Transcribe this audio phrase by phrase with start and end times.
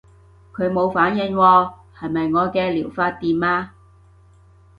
[0.53, 3.75] 佢冇反應喎，係咪我嘅療法掂啊？